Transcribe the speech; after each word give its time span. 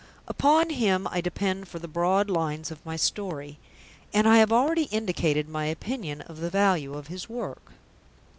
Upon 0.27 0.71
him 0.71 1.05
I 1.11 1.21
depend 1.21 1.67
for 1.67 1.77
the 1.77 1.87
broad 1.87 2.27
lines 2.27 2.71
of 2.71 2.83
my 2.83 2.95
story, 2.95 3.59
and 4.11 4.27
I 4.27 4.39
have 4.39 4.51
already 4.51 4.85
indicated 4.85 5.47
my 5.47 5.65
opinion 5.65 6.21
of 6.21 6.39
the 6.39 6.49
value 6.49 6.95
of 6.95 7.05
his 7.05 7.29
work. 7.29 7.73